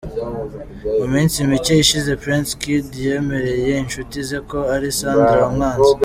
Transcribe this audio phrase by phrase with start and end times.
[0.99, 5.91] Mu minsi mike ishize Prince Kid yemereye inshuti ze ko ari Sandra wamwanze.